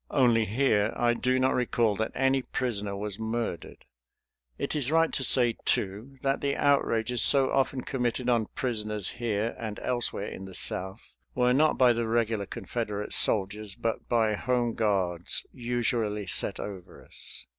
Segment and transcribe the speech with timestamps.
[0.09, 3.85] Only here I do not recall that any prisoner was murdered.
[4.57, 9.55] It is right to say, too, that the outrages so often committed on prisoners here
[9.59, 14.73] and elsewhere in the South were not by the regular Confederate soldiers, but by home
[14.73, 17.45] guards usually set over us.